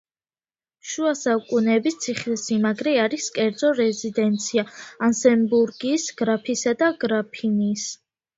შუა 0.91 1.09
საუკუნეების 1.17 1.97
ციხესიმაგრე 2.05 2.93
არის 3.03 3.27
კერძო 3.35 3.69
რეზიდენცია 3.81 4.65
ანსემბურგის 5.09 6.09
გრაფისა 6.23 6.75
და 6.83 6.91
გრაფინიის. 7.07 7.87